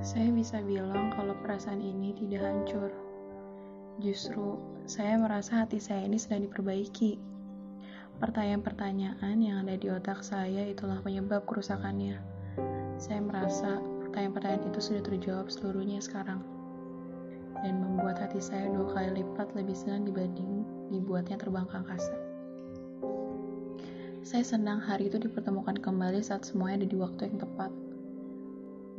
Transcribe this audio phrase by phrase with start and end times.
[0.00, 2.90] Saya bisa bilang kalau perasaan ini tidak hancur.
[4.02, 4.58] Justru,
[4.88, 7.20] saya merasa hati saya ini sedang diperbaiki.
[8.18, 12.18] Pertanyaan-pertanyaan yang ada di otak saya itulah penyebab kerusakannya.
[12.98, 16.42] Saya merasa pertanyaan-pertanyaan itu sudah terjawab seluruhnya sekarang.
[17.60, 22.16] Dan membuat hati saya dua kali lipat lebih senang dibanding dibuatnya terbang ke angkasa.
[24.20, 27.72] Saya senang hari itu dipertemukan kembali saat semuanya ada di waktu yang tepat.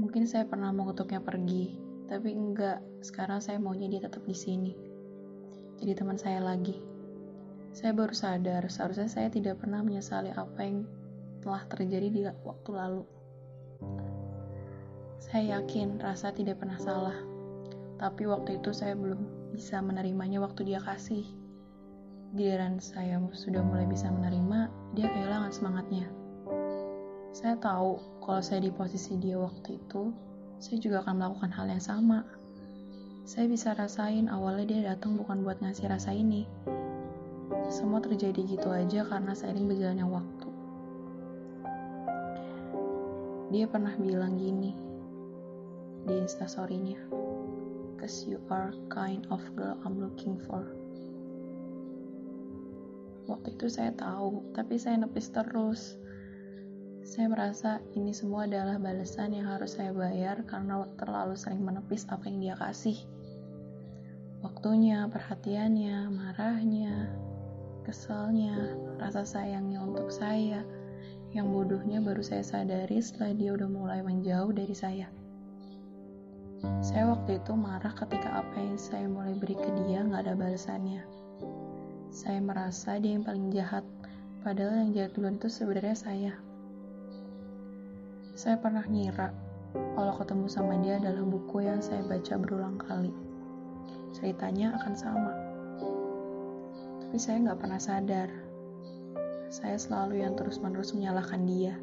[0.02, 1.78] Mungkin saya pernah mengutuknya pergi,
[2.10, 2.82] tapi enggak.
[3.06, 4.74] Sekarang saya maunya dia tetap di sini.
[5.78, 6.82] Jadi teman saya lagi.
[7.72, 10.84] Saya baru sadar, seharusnya saya tidak pernah menyesali apa yang
[11.40, 13.04] telah terjadi di waktu lalu.
[15.22, 17.16] Saya yakin rasa tidak pernah salah,
[17.96, 21.41] tapi waktu itu saya belum bisa menerimanya waktu dia kasih.
[22.32, 26.08] Giliran saya sudah mulai bisa menerima, dia kehilangan semangatnya.
[27.36, 30.16] Saya tahu kalau saya di posisi dia waktu itu,
[30.56, 32.24] saya juga akan melakukan hal yang sama.
[33.28, 36.48] Saya bisa rasain awalnya dia datang bukan buat ngasih rasa ini.
[37.68, 40.50] Semua terjadi gitu aja karena seiring berjalannya waktu.
[43.52, 44.72] Dia pernah bilang gini
[46.08, 46.96] di instastorynya,
[48.00, 50.81] Cause you are kind of girl I'm looking for.
[53.30, 56.02] Waktu itu saya tahu, tapi saya nepis terus
[57.02, 62.24] saya merasa ini semua adalah balasan yang harus saya bayar karena terlalu sering menepis apa
[62.30, 62.96] yang dia kasih.
[64.42, 67.12] Waktunya, perhatiannya, marahnya,
[67.84, 70.64] keselnya, rasa sayangnya untuk saya.
[71.36, 75.12] Yang bodohnya baru saya sadari setelah dia udah mulai menjauh dari saya.
[76.80, 81.21] Saya waktu itu marah ketika apa yang saya mulai beri ke dia nggak ada balasannya.
[82.12, 83.88] Saya merasa dia yang paling jahat,
[84.44, 86.34] padahal yang jahat duluan itu sebenarnya saya.
[88.36, 89.32] Saya pernah ngira
[89.72, 93.16] kalau ketemu sama dia adalah buku yang saya baca berulang kali.
[94.12, 95.34] Ceritanya akan sama.
[97.00, 98.28] Tapi saya nggak pernah sadar.
[99.48, 101.80] Saya selalu yang terus-menerus menyalahkan dia.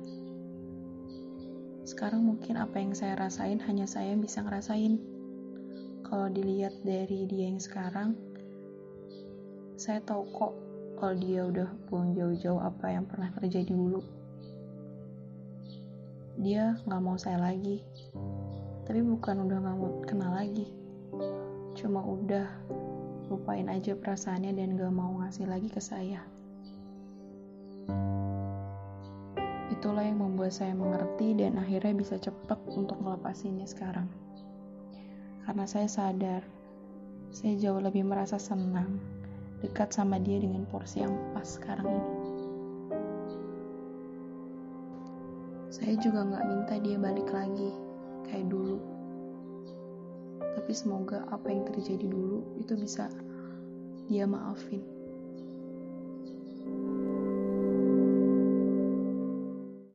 [1.88, 5.00] Sekarang mungkin apa yang saya rasain hanya saya yang bisa ngerasain.
[6.04, 8.12] Kalau dilihat dari dia yang sekarang,
[9.78, 10.52] saya tahu kok
[10.98, 14.02] kalau dia udah buang jauh-jauh apa yang pernah terjadi dulu.
[16.42, 17.86] Dia nggak mau saya lagi.
[18.82, 20.66] Tapi bukan udah nggak mau kenal lagi.
[21.78, 22.50] Cuma udah
[23.30, 26.26] lupain aja perasaannya dan gak mau ngasih lagi ke saya.
[29.70, 34.10] Itulah yang membuat saya mengerti dan akhirnya bisa cepat untuk melepasinnya sekarang.
[35.46, 36.42] Karena saya sadar
[37.30, 39.17] saya jauh lebih merasa senang
[39.62, 42.28] dekat sama dia dengan porsi yang pas sekarang ini
[45.68, 47.70] Saya juga nggak minta dia balik lagi
[48.26, 48.82] kayak dulu.
[50.58, 53.06] Tapi semoga apa yang terjadi dulu itu bisa
[54.10, 54.97] dia maafin.